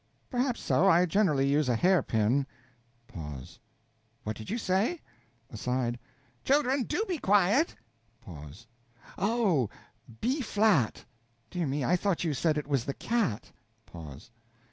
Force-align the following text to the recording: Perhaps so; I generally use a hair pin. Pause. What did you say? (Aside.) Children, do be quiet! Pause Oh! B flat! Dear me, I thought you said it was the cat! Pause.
Perhaps 0.31 0.61
so; 0.61 0.89
I 0.89 1.05
generally 1.05 1.47
use 1.47 1.69
a 1.69 1.75
hair 1.75 2.01
pin. 2.01 2.47
Pause. 3.07 3.59
What 4.23 4.35
did 4.35 4.49
you 4.49 4.57
say? 4.57 4.99
(Aside.) 5.51 5.99
Children, 6.43 6.85
do 6.85 7.05
be 7.07 7.19
quiet! 7.19 7.75
Pause 8.19 8.65
Oh! 9.19 9.69
B 10.19 10.41
flat! 10.41 11.05
Dear 11.51 11.67
me, 11.67 11.83
I 11.85 11.95
thought 11.97 12.23
you 12.23 12.33
said 12.33 12.57
it 12.57 12.65
was 12.65 12.83
the 12.85 12.95
cat! 12.95 13.51
Pause. 13.85 14.31